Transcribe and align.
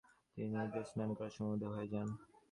তিনি 0.33 0.49
নদীতে 0.53 0.81
স্নান 0.89 1.09
করার 1.17 1.33
সময় 1.35 1.55
উধাও 1.55 1.73
হয়ে 1.75 1.91
যান। 1.93 2.07